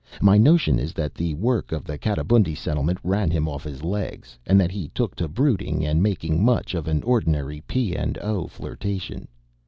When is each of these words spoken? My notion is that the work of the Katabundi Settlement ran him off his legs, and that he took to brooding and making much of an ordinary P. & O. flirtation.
My 0.19 0.35
notion 0.39 0.79
is 0.79 0.93
that 0.93 1.13
the 1.13 1.35
work 1.35 1.71
of 1.71 1.83
the 1.85 1.95
Katabundi 1.95 2.55
Settlement 2.55 2.97
ran 3.03 3.29
him 3.29 3.47
off 3.47 3.63
his 3.65 3.83
legs, 3.83 4.35
and 4.47 4.59
that 4.59 4.71
he 4.71 4.87
took 4.95 5.15
to 5.17 5.27
brooding 5.27 5.85
and 5.85 6.01
making 6.01 6.43
much 6.43 6.73
of 6.73 6.87
an 6.87 7.03
ordinary 7.03 7.61
P. 7.67 7.95
& 8.09 8.21
O. 8.23 8.47
flirtation. 8.47 9.27